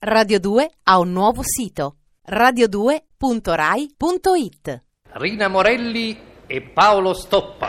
Radio 0.00 0.38
2 0.38 0.70
ha 0.84 1.00
un 1.00 1.10
nuovo 1.10 1.42
sito 1.42 1.96
radio2.rai.it 2.30 4.82
Rina 5.14 5.48
Morelli 5.48 6.16
e 6.46 6.62
Paolo 6.62 7.14
Stoppa. 7.14 7.68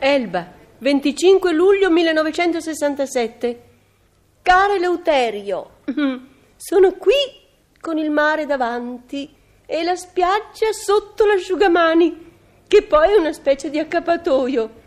Elba, 0.00 0.57
25 0.78 1.52
luglio 1.52 1.90
1967. 1.90 3.62
Caro 4.42 4.74
Eleuterio, 4.74 5.70
sono 6.56 6.92
qui 6.92 7.14
con 7.80 7.98
il 7.98 8.10
mare 8.10 8.46
davanti 8.46 9.34
e 9.66 9.82
la 9.82 9.96
spiaggia 9.96 10.72
sotto 10.72 11.26
l'asciugamani, 11.26 12.26
che 12.66 12.82
poi 12.82 13.12
è 13.12 13.16
una 13.16 13.32
specie 13.32 13.70
di 13.70 13.78
accappatoio. 13.78 14.86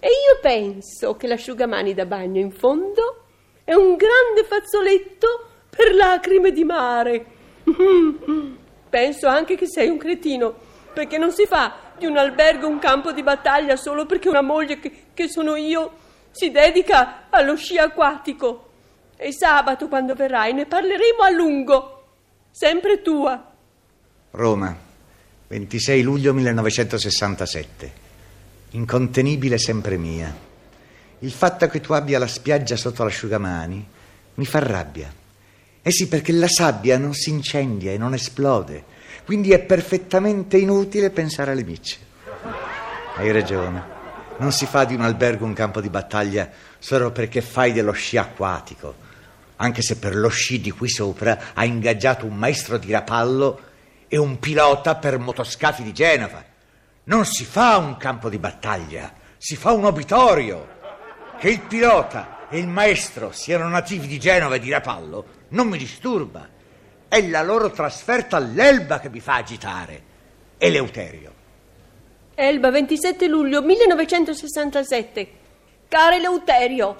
E 0.00 0.08
io 0.08 0.38
penso 0.42 1.16
che 1.16 1.26
l'asciugamani 1.26 1.94
da 1.94 2.04
bagno 2.04 2.40
in 2.40 2.50
fondo 2.50 3.24
è 3.64 3.74
un 3.74 3.96
grande 3.96 4.44
fazzoletto 4.44 5.46
per 5.70 5.94
lacrime 5.94 6.50
di 6.50 6.64
mare. 6.64 7.26
Penso 8.88 9.26
anche 9.26 9.56
che 9.56 9.66
sei 9.66 9.88
un 9.88 9.98
cretino, 9.98 10.54
perché 10.92 11.18
non 11.18 11.30
si 11.30 11.44
fa 11.46 11.87
di 11.98 12.06
un 12.06 12.16
albergo 12.16 12.66
un 12.66 12.78
campo 12.78 13.12
di 13.12 13.22
battaglia 13.22 13.76
solo 13.76 14.06
perché 14.06 14.28
una 14.28 14.40
moglie 14.40 14.78
che, 14.78 15.06
che 15.12 15.28
sono 15.28 15.56
io 15.56 15.92
si 16.30 16.50
dedica 16.50 17.26
allo 17.30 17.56
sci 17.56 17.76
acquatico. 17.76 18.66
E 19.16 19.32
sabato, 19.32 19.88
quando 19.88 20.14
verrai, 20.14 20.54
ne 20.54 20.66
parleremo 20.66 21.22
a 21.22 21.30
lungo. 21.30 22.06
Sempre 22.50 23.02
tua. 23.02 23.52
Roma, 24.30 24.76
26 25.48 26.02
luglio 26.02 26.32
1967. 26.32 27.92
Incontenibile 28.70 29.58
sempre 29.58 29.96
mia. 29.96 30.32
Il 31.20 31.32
fatto 31.32 31.66
che 31.66 31.80
tu 31.80 31.92
abbia 31.94 32.18
la 32.18 32.28
spiaggia 32.28 32.76
sotto 32.76 33.02
l'asciugamani 33.02 33.86
mi 34.34 34.46
fa 34.46 34.60
rabbia. 34.60 35.12
Eh 35.82 35.90
sì, 35.90 36.06
perché 36.06 36.32
la 36.32 36.48
sabbia 36.48 36.98
non 36.98 37.14
si 37.14 37.30
incendia 37.30 37.90
e 37.90 37.98
non 37.98 38.14
esplode 38.14 38.96
quindi 39.28 39.52
è 39.52 39.58
perfettamente 39.58 40.56
inutile 40.56 41.10
pensare 41.10 41.50
alle 41.50 41.62
micce. 41.62 41.98
Hai 43.14 43.30
ragione. 43.30 43.84
Non 44.38 44.52
si 44.52 44.64
fa 44.64 44.86
di 44.86 44.94
un 44.94 45.02
albergo 45.02 45.44
un 45.44 45.52
campo 45.52 45.82
di 45.82 45.90
battaglia 45.90 46.48
solo 46.78 47.12
perché 47.12 47.42
fai 47.42 47.74
dello 47.74 47.92
sci 47.92 48.16
acquatico, 48.16 48.94
anche 49.56 49.82
se 49.82 49.98
per 49.98 50.16
lo 50.16 50.30
sci 50.30 50.62
di 50.62 50.70
qui 50.70 50.88
sopra 50.88 51.52
ha 51.52 51.62
ingaggiato 51.66 52.24
un 52.24 52.36
maestro 52.36 52.78
di 52.78 52.90
rapallo 52.90 53.60
e 54.08 54.16
un 54.16 54.38
pilota 54.38 54.94
per 54.94 55.18
motoscafi 55.18 55.82
di 55.82 55.92
Genova. 55.92 56.42
Non 57.04 57.26
si 57.26 57.44
fa 57.44 57.76
un 57.76 57.98
campo 57.98 58.30
di 58.30 58.38
battaglia, 58.38 59.12
si 59.36 59.56
fa 59.56 59.72
un 59.72 59.84
obitorio. 59.84 60.68
Che 61.38 61.50
il 61.50 61.60
pilota 61.60 62.48
e 62.48 62.58
il 62.58 62.68
maestro 62.68 63.30
siano 63.32 63.68
nativi 63.68 64.06
di 64.06 64.18
Genova 64.18 64.54
e 64.54 64.58
di 64.58 64.70
Rapallo 64.70 65.26
non 65.48 65.68
mi 65.68 65.76
disturba. 65.76 66.56
È 67.08 67.26
la 67.26 67.42
loro 67.42 67.70
trasferta 67.70 68.36
all'Elba 68.36 69.00
che 69.00 69.08
mi 69.08 69.20
fa 69.20 69.36
agitare. 69.36 70.02
Eleuterio. 70.58 71.32
Elba, 72.34 72.70
27 72.70 73.26
luglio 73.26 73.62
1967. 73.62 75.28
Caro 75.88 76.16
Eleuterio, 76.16 76.96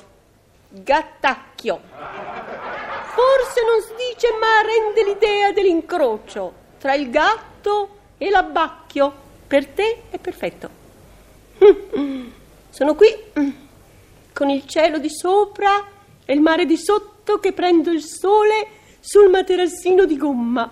gattacchio. 0.71 1.81
Forse 1.89 3.61
non 3.65 3.83
si 3.83 3.93
dice, 4.13 4.29
ma 4.41 4.63
rende 4.63 5.05
l'idea 5.05 5.53
dell'incrocio 5.53 6.53
tra 6.79 6.95
il 6.95 7.11
gatto 7.11 7.99
e 8.17 8.31
l'abbacchio. 8.31 9.27
Per 9.47 9.67
te 9.67 10.03
è 10.09 10.19
perfetto. 10.19 10.71
Sono 12.71 12.95
qui 12.95 13.09
con 14.33 14.49
il 14.49 14.65
cielo 14.67 14.99
di 14.99 15.11
sopra 15.11 15.87
e 16.25 16.33
il 16.33 16.41
mare 16.41 16.65
di 16.65 16.79
sotto 16.79 17.39
che 17.39 17.53
prendo 17.53 17.91
il 17.91 18.03
sole 18.03 18.78
sul 19.09 19.31
materassino 19.31 20.05
di 20.05 20.19
gomma. 20.19 20.71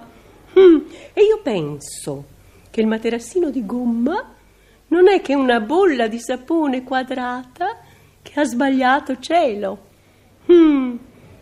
Mm, 0.58 0.80
e 1.14 1.22
io 1.22 1.41
penso 1.42 2.24
che 2.69 2.82
il 2.82 2.86
materassino 2.86 3.48
di 3.48 3.64
gomma 3.64 4.34
non 4.88 5.08
è 5.08 5.22
che 5.22 5.34
una 5.34 5.58
bolla 5.60 6.06
di 6.06 6.19
sapone 6.19 6.84
quadrata 6.84 7.78
che 8.20 8.38
ha 8.38 8.44
sbagliato 8.44 9.19
cielo. 9.20 9.86
Mm, 10.52 10.96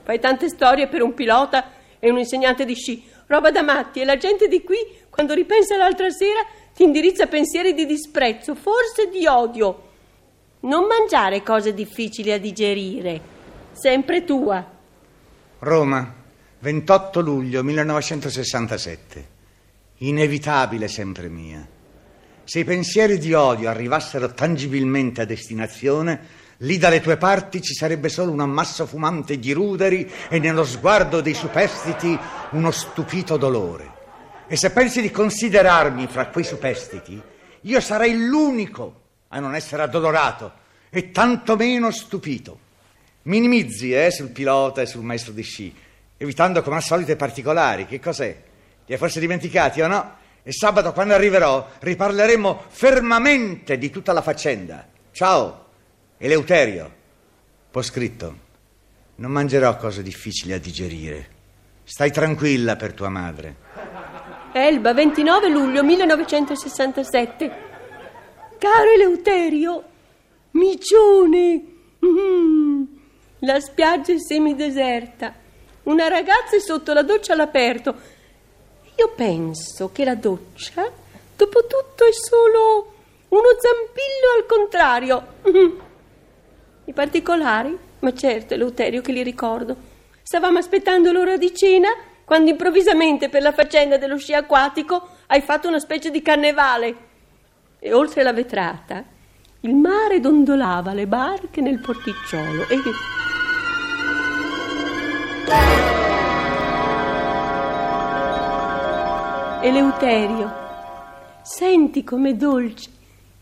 fai 0.05 0.21
tante 0.21 0.49
storie 0.49 0.87
per 0.87 1.03
un 1.03 1.15
pilota 1.15 1.73
e 1.99 2.11
un 2.11 2.19
insegnante 2.19 2.65
di 2.65 2.77
sci, 2.77 3.05
roba 3.27 3.51
da 3.51 3.63
matti, 3.63 4.01
e 4.01 4.05
la 4.05 4.17
gente 4.17 4.47
di 4.47 4.63
qui, 4.63 4.79
quando 5.11 5.35
ripensa 5.35 5.77
l'altra 5.77 6.11
sera, 6.11 6.47
ti 6.73 6.85
indirizza 6.85 7.27
pensieri 7.27 7.75
di 7.75 7.87
disprezzo, 7.87 8.55
forse 8.55 9.09
di 9.11 9.27
odio. 9.27 9.89
Non 10.61 10.85
mangiare 10.87 11.43
cose 11.43 11.75
difficili 11.75 12.31
a 12.31 12.39
digerire, 12.39 13.21
sempre 13.73 14.23
tua. 14.23 14.65
Roma, 15.59 16.23
28 16.65 17.21
luglio 17.21 17.63
1967. 17.63 19.29
Inevitabile 19.99 20.89
sempre 20.89 21.29
mia. 21.29 21.69
Se 22.43 22.59
i 22.59 22.65
pensieri 22.65 23.19
di 23.19 23.35
odio 23.35 23.69
arrivassero 23.69 24.33
tangibilmente 24.33 25.21
a 25.21 25.27
destinazione, 25.27 26.21
lì 26.59 26.79
dalle 26.79 27.03
tue 27.03 27.19
parti 27.19 27.61
ci 27.61 27.75
sarebbe 27.75 28.09
solo 28.09 28.33
un 28.33 28.41
ammasso 28.41 28.87
fumante 28.87 29.39
di 29.39 29.53
ruderi 29.53 30.11
e 30.31 30.39
nello 30.39 30.65
sguardo 30.65 31.21
dei 31.21 31.35
superstiti 31.35 32.19
uno 32.53 32.71
stupito 32.71 33.37
dolore. 33.37 33.93
E 34.47 34.57
se 34.57 34.71
pensi 34.71 35.03
di 35.03 35.11
considerarmi 35.11 36.07
fra 36.07 36.29
quei 36.29 36.45
superstiti, 36.45 37.21
io 37.61 37.81
sarei 37.83 38.17
l'unico 38.27 39.03
a 39.29 39.39
non 39.39 39.55
essere 39.55 39.83
addolorato 39.83 40.51
e 40.89 41.11
tantomeno 41.11 41.91
stupito. 41.91 42.59
Minimizzi 43.25 43.93
eh, 43.93 44.11
sul 44.11 44.31
pilota 44.31 44.81
e 44.81 44.87
sul 44.87 45.03
maestro 45.03 45.35
di 45.35 45.43
sci 45.43 45.83
evitando 46.17 46.63
come 46.63 46.77
al 46.77 46.83
solito 46.83 47.13
i 47.13 47.17
particolari. 47.17 47.87
Che 47.87 48.01
cos'è? 48.01 48.43
Li 48.87 48.93
hai 48.93 48.99
forse 48.99 49.21
dimenticati 49.21 49.81
o 49.81 49.87
no? 49.87 50.17
E 50.43 50.53
sabato 50.53 50.93
quando 50.93 51.15
arriverò 51.15 51.67
riparleremo 51.79 52.65
fermamente 52.69 53.79
di 53.79 53.91
tutta 53.91 54.13
la 54.13 54.21
faccenda. 54.21 54.87
Ciao, 55.11 55.67
Eleuterio. 56.19 56.93
Poi 57.71 57.83
scritto, 57.83 58.39
non 59.17 59.31
mangerò 59.31 59.77
cose 59.77 60.03
difficili 60.03 60.53
a 60.53 60.61
digerire. 60.61 61.29
Stai 61.85 62.11
tranquilla 62.11 62.77
per 62.77 62.93
tua 62.93 63.09
madre. 63.09 63.57
Elba, 64.53 64.93
29 64.93 65.49
luglio 65.49 65.83
1967. 65.83 67.63
Caro 68.59 68.91
Eleuterio, 68.91 69.85
micione. 70.53 71.63
Mm, 72.05 72.83
la 73.41 73.61
spiaggia 73.61 74.13
è 74.13 74.19
semideserta. 74.19 75.35
Una 75.85 76.09
ragazza 76.09 76.57
è 76.57 76.61
sotto 76.61 76.93
la 76.93 77.03
doccia 77.03 77.35
all'aperto. 77.35 77.95
Io 78.97 79.13
penso 79.15 79.91
che 79.93 80.05
la 80.05 80.15
doccia, 80.15 80.91
dopo 81.37 81.61
tutto, 81.67 82.07
è 82.07 82.13
solo 82.13 82.93
uno 83.29 83.49
zampillo 83.59 84.31
al 84.37 84.47
contrario. 84.47 85.27
I 86.87 86.93
particolari? 86.93 87.77
Ma 88.01 88.15
certo, 88.15 88.55
Eleuterio 88.55 89.03
che 89.03 89.13
li 89.13 89.23
ricordo. 89.23 89.77
Stavamo 90.23 90.59
aspettando 90.59 91.13
l'ora 91.13 91.37
di 91.37 91.55
cena 91.55 91.89
quando 92.25 92.51
improvvisamente 92.51 93.29
per 93.29 93.43
la 93.43 93.53
faccenda 93.53 93.99
dello 93.99 94.17
sci 94.17 94.33
acquatico 94.33 95.09
hai 95.27 95.43
fatto 95.43 95.69
una 95.69 95.79
specie 95.79 96.11
di 96.11 96.23
carnevale. 96.23 96.97
E 97.79 97.93
oltre 97.93 98.23
la 98.23 98.33
vetrata 98.33 99.05
il 99.61 99.75
mare 99.75 100.21
dondolava 100.21 100.93
le 100.93 101.07
barche 101.07 101.61
nel 101.61 101.79
porticciolo 101.79 102.69
e 102.69 102.81
Eleuterio, 109.65 110.53
senti 111.43 112.05
com'è 112.05 112.35
dolce 112.35 112.91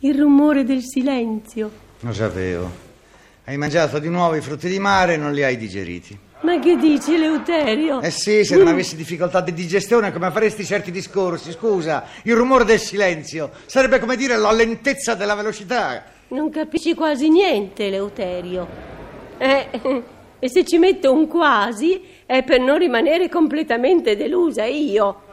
il 0.02 0.16
rumore 0.16 0.62
del 0.62 0.80
silenzio. 0.82 1.68
Lo 1.98 2.12
sapevo. 2.12 2.70
Hai 3.44 3.56
mangiato 3.56 3.98
di 3.98 4.08
nuovo 4.08 4.36
i 4.36 4.40
frutti 4.40 4.68
di 4.68 4.78
mare 4.78 5.14
e 5.14 5.16
non 5.16 5.32
li 5.32 5.42
hai 5.42 5.56
digeriti. 5.56 6.16
Ma 6.42 6.60
che 6.60 6.76
dici, 6.76 7.14
Eleuterio? 7.14 8.00
Eh 8.00 8.12
sì, 8.12 8.44
se 8.44 8.56
non 8.56 8.68
avessi 8.68 8.94
difficoltà 8.94 9.40
di 9.40 9.52
digestione, 9.52 10.12
come 10.12 10.30
faresti 10.30 10.64
certi 10.64 10.92
discorsi? 10.92 11.50
Scusa, 11.50 12.04
il 12.22 12.36
rumore 12.36 12.66
del 12.66 12.78
silenzio 12.78 13.50
sarebbe 13.66 13.98
come 13.98 14.14
dire 14.14 14.36
la 14.36 14.52
lentezza 14.52 15.16
della 15.16 15.34
velocità. 15.34 16.04
Non 16.28 16.50
capisci 16.50 16.94
quasi 16.94 17.30
niente, 17.30 17.86
Eleuterio. 17.86 18.68
Eh, 19.38 19.68
e 20.38 20.48
se 20.48 20.64
ci 20.64 20.78
metto 20.78 21.12
un 21.12 21.26
quasi 21.26 22.00
è 22.24 22.44
per 22.44 22.60
non 22.60 22.78
rimanere 22.78 23.28
completamente 23.28 24.14
delusa 24.14 24.64
io. 24.66 25.30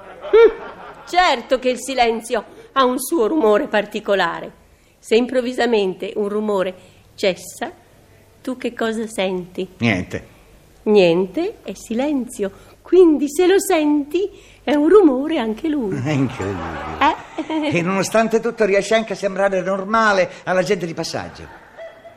Certo 1.09 1.57
che 1.57 1.69
il 1.69 1.79
silenzio 1.79 2.45
ha 2.73 2.85
un 2.85 2.99
suo 2.99 3.25
rumore 3.25 3.67
particolare. 3.67 4.51
Se 4.99 5.15
improvvisamente 5.15 6.13
un 6.17 6.29
rumore 6.29 6.75
cessa, 7.15 7.71
tu 8.41 8.57
che 8.57 8.75
cosa 8.75 9.07
senti? 9.07 9.67
Niente. 9.79 10.27
Niente, 10.83 11.57
è 11.63 11.73
silenzio. 11.73 12.51
Quindi 12.83 13.25
se 13.27 13.47
lo 13.47 13.59
senti 13.59 14.29
è 14.63 14.75
un 14.75 14.87
rumore 14.87 15.39
anche 15.39 15.67
lui. 15.67 15.97
È 15.99 16.11
incredibile. 16.11 16.97
Eh? 16.99 17.77
E 17.77 17.81
nonostante 17.81 18.39
tutto 18.39 18.65
riesce 18.65 18.93
anche 18.93 19.13
a 19.13 19.15
sembrare 19.15 19.61
normale 19.61 20.29
alla 20.43 20.61
gente 20.61 20.85
di 20.85 20.93
passaggio. 20.93 21.47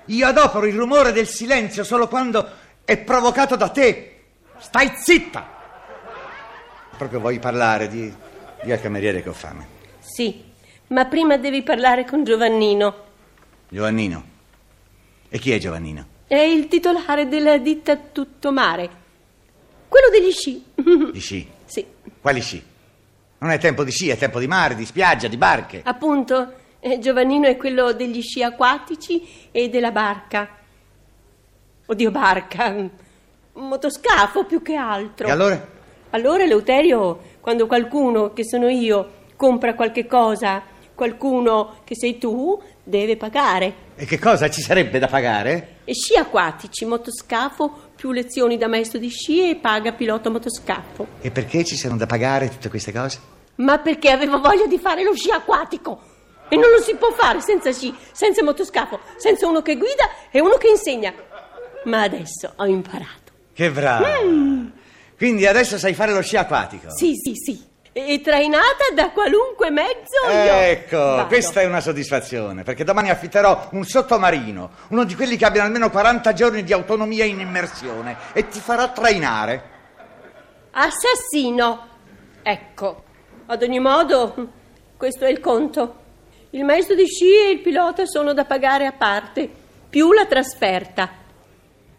Io 0.07 0.27
adopero 0.27 0.67
il 0.67 0.75
rumore 0.75 1.13
del 1.13 1.29
silenzio 1.29 1.83
solo 1.83 2.09
quando 2.09 2.47
è 2.85 2.99
provocato 2.99 3.57
da 3.57 3.69
te. 3.69 4.17
Stai 4.59 4.93
zitta! 4.97 5.49
Proprio 6.99 7.21
vuoi 7.21 7.39
parlare 7.39 7.89
di... 7.89 8.31
di 8.63 8.73
al 8.73 8.81
cameriere 8.81 9.23
che 9.23 9.29
ho 9.29 9.33
fame. 9.33 9.67
Sì, 10.01 10.43
ma 10.89 11.05
prima 11.07 11.37
devi 11.37 11.63
parlare 11.63 12.05
con 12.05 12.25
Giovannino. 12.25 12.95
Giovannino. 13.69 14.25
E 15.29 15.39
chi 15.39 15.53
è 15.53 15.59
Giovannino? 15.59 16.07
È 16.27 16.37
il 16.37 16.69
titolare 16.69 17.29
della 17.29 17.59
ditta 17.59 17.97
Tuttomare. 17.97 19.01
Quello 19.89 20.09
degli 20.11 20.31
sci. 20.31 20.65
Di 21.13 21.21
sci. 21.21 21.49
sì, 21.65 21.85
Quali 22.21 22.41
sci? 22.41 22.63
Non 23.39 23.51
è 23.51 23.59
tempo 23.59 23.85
di 23.85 23.91
sci, 23.91 24.09
è 24.09 24.17
tempo 24.17 24.39
di 24.39 24.47
mare, 24.47 24.75
di 24.75 24.85
spiaggia, 24.87 25.29
di 25.29 25.37
barche. 25.37 25.81
appunto, 25.85 26.53
eh, 26.81 26.99
Giovannino 26.99 27.49
è 27.49 27.57
quello 27.57 27.93
degli 27.93 28.23
sci 28.23 28.43
acquatici 28.43 29.49
e 29.51 29.69
della 29.69 29.91
barca. 29.91 30.49
Oddio, 31.87 32.11
barca. 32.11 32.69
Un 32.69 32.89
motoscafo 33.53 34.45
più 34.45 34.63
che 34.63 34.77
altro. 34.77 35.27
E 35.27 35.31
allora? 35.31 35.69
Allora, 36.11 36.45
Eleuterio, 36.45 37.21
quando 37.43 37.67
qualcuno, 37.67 38.33
che 38.33 38.45
sono 38.45 38.69
io, 38.69 39.25
compra 39.35 39.75
qualche 39.75 40.07
cosa, 40.07 40.63
qualcuno 40.95 41.81
che 41.83 41.97
sei 41.97 42.17
tu, 42.17 42.63
deve 42.85 43.17
pagare. 43.17 43.91
E 43.97 44.05
che 44.07 44.21
cosa 44.21 44.49
ci 44.49 44.63
sarebbe 44.63 45.01
da 45.01 45.09
pagare? 45.09 45.79
E 45.83 45.93
sci 45.93 46.15
acquatici, 46.15 46.85
motoscafo, 46.85 47.91
più 47.97 48.13
lezioni 48.13 48.57
da 48.57 48.69
maestro 48.69 49.01
di 49.01 49.09
sci 49.09 49.51
e 49.51 49.57
paga 49.57 49.93
pilota 49.93 50.31
motoscafo. 50.31 51.09
E 51.21 51.33
perché 51.33 51.65
ci 51.65 51.77
sono 51.77 51.97
da 51.97 52.07
pagare 52.07 52.49
tutte 52.49 52.69
queste 52.69 52.93
cose? 52.93 53.19
Ma 53.57 53.79
perché 53.79 54.11
avevo 54.11 54.41
voglia 54.41 54.67
di 54.67 54.79
fare 54.79 55.03
lo 55.03 55.13
sci 55.13 55.33
acquatico? 55.33 56.01
E 56.49 56.55
non 56.55 56.71
lo 56.71 56.81
si 56.81 56.95
può 56.95 57.11
fare 57.11 57.41
senza 57.41 57.73
sci, 57.73 57.93
senza 58.13 58.45
motoscafo, 58.45 59.01
senza 59.17 59.49
uno 59.49 59.63
che 59.63 59.77
guida 59.77 60.09
e 60.31 60.41
uno 60.41 60.55
che 60.59 60.69
insegna. 60.69 61.13
Ma 61.87 62.03
adesso 62.03 62.53
ho 62.55 62.67
imparato. 62.67 63.33
Che 63.53 63.69
bravo! 63.69 64.81
Quindi 65.23 65.47
adesso 65.47 65.79
sai 65.79 65.95
fare 65.95 66.13
lo 66.13 66.21
sci 66.21 66.37
acquatico? 66.37 66.91
Sì, 66.91 67.15
sì, 67.15 67.35
sì. 67.37 67.65
E 67.93 68.21
trainata 68.21 68.91
da 68.93 69.11
qualunque 69.11 69.71
mezzo 69.71 70.17
io. 70.25 70.53
Ecco, 70.53 70.97
vado. 70.97 71.27
questa 71.29 71.61
è 71.61 71.65
una 71.65 71.79
soddisfazione, 71.79 72.65
perché 72.65 72.83
domani 72.83 73.09
affitterò 73.09 73.69
un 73.71 73.85
sottomarino, 73.85 74.71
uno 74.89 75.05
di 75.05 75.15
quelli 75.15 75.37
che 75.37 75.45
abbiano 75.45 75.69
almeno 75.69 75.91
40 75.91 76.33
giorni 76.33 76.65
di 76.65 76.73
autonomia 76.73 77.25
in 77.25 77.39
immersione 77.39 78.17
e 78.33 78.49
ti 78.49 78.59
farà 78.59 78.89
trainare. 78.89 79.63
Assassino. 80.73 81.87
Ecco. 82.43 83.05
Ad 83.47 83.63
ogni 83.63 83.79
modo, 83.79 84.35
questo 84.97 85.25
è 85.25 85.31
il 85.31 85.39
conto. 85.39 86.01
Il 86.51 86.65
maestro 86.65 86.97
di 86.97 87.07
sci 87.07 87.33
e 87.33 87.51
il 87.51 87.61
pilota 87.61 88.07
sono 88.07 88.35
da 88.35 88.45
pagare 88.45 88.87
a 88.87 88.93
parte, 88.93 89.49
più 89.89 90.13
la 90.13 90.27
trasferta. 90.27 91.09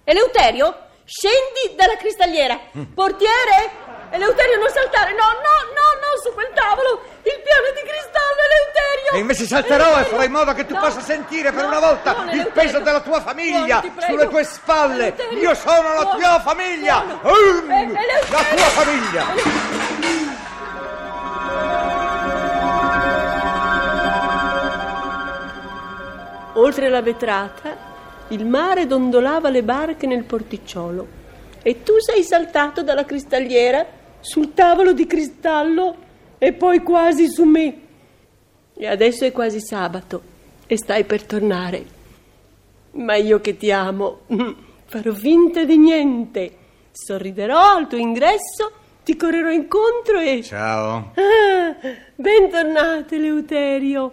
Eleuterio, 0.04 0.83
scendi 1.06 1.76
dalla 1.76 1.96
cristalliera. 1.98 2.60
Portiere, 2.94 3.82
Eleuterio 4.12 4.58
non 4.58 4.70
saltare. 4.70 5.12
No, 5.14 5.26
no, 5.42 5.56
no, 5.74 5.88
no, 6.00 6.22
su 6.22 6.34
quel 6.34 6.50
tavolo. 6.54 7.02
Il 7.24 7.40
piano 7.44 7.68
di 7.74 7.82
cristallo, 7.88 8.40
Eleuterio. 8.50 9.12
E 9.14 9.18
invece 9.20 9.46
salterò 9.46 9.84
e 9.84 9.88
Eleuterio. 9.88 10.10
farò 10.12 10.24
in 10.24 10.32
modo 10.32 10.54
che 10.54 10.66
tu 10.66 10.74
No, 10.74 10.80
possa 10.80 11.02
sentire 11.02 11.52
per 11.52 11.64
no, 11.64 11.68
una 11.70 11.80
volta 11.80 12.12
non, 12.14 12.28
il 12.28 12.34
Eleuterio. 12.40 12.62
peso 12.72 12.80
della 12.80 13.02
tua 13.02 13.22
famiglia 13.22 13.76
No, 13.76 13.82
ti 13.82 13.90
prego. 13.90 14.12
sulle 14.14 14.28
tue 14.30 14.44
spalle. 14.44 15.06
Eleuterio. 15.14 15.40
Io 15.40 15.54
sono 15.56 15.94
la 15.94 16.04
No, 16.04 16.16
tua 16.18 16.40
famiglia. 16.42 17.02
no, 17.04 17.20
no. 17.22 17.32
Mm, 17.32 17.72
Eh, 17.72 17.82
Eleuterio. 17.82 18.28
la 18.30 18.44
tua 18.56 18.70
famiglia. 18.70 20.32
Oltre 26.56 26.88
la 26.90 27.02
vetrata, 27.02 27.76
il 28.30 28.46
mare 28.46 28.88
dondolava 28.88 29.50
le 29.50 29.64
barche 29.64 30.08
nel 30.08 30.24
porticciolo. 30.24 31.22
E 31.62 31.84
tu 31.84 31.94
sei 32.00 32.24
saltato 32.24 32.84
dalla 32.84 33.06
cristalliera 33.06 33.86
sul 34.20 34.54
tavolo 34.54 34.94
di 34.94 35.06
cristallo 35.06 35.96
e 36.38 36.54
poi 36.54 36.80
quasi 36.80 37.30
su 37.30 37.44
me. 37.44 37.82
E 38.76 38.88
adesso 38.88 39.26
è 39.26 39.32
quasi 39.32 39.60
sabato 39.60 40.22
e 40.68 40.78
stai 40.78 41.04
per 41.04 41.24
tornare. 41.24 41.86
Ma 42.92 43.16
io 43.16 43.40
che 43.42 43.58
ti 43.58 43.72
amo, 43.72 44.22
farò 44.86 45.14
finta 45.14 45.64
di 45.64 45.78
niente. 45.78 46.58
Sorriderò 46.92 47.76
al 47.76 47.88
tuo 47.88 47.98
ingresso, 47.98 48.72
ti 49.04 49.16
correrò 49.16 49.52
incontro 49.52 50.20
e... 50.20 50.44
Ciao. 50.44 51.14
Ah, 51.16 51.76
bentornato 52.16 53.16
Eleuterio. 53.16 54.12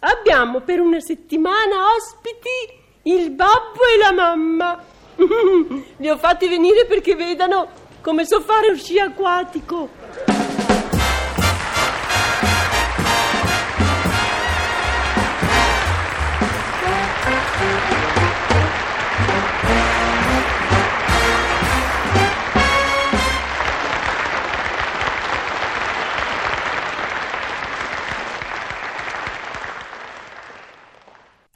Abbiamo 0.00 0.60
per 0.60 0.80
una 0.80 1.00
settimana 1.00 1.94
ospiti 1.96 2.80
il 3.02 3.30
babbo 3.30 3.80
e 3.94 3.98
la 3.98 4.12
mamma. 4.12 4.84
Li 5.96 6.08
ho 6.08 6.16
fatti 6.16 6.48
venire 6.48 6.86
perché 6.86 7.14
vedano 7.14 7.68
come 8.00 8.24
so 8.24 8.40
fare 8.40 8.68
lo 8.70 8.76
sci 8.76 8.98
acquatico. 8.98 9.88